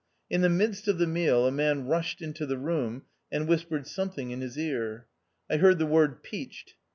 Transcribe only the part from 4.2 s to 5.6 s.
in his ear. I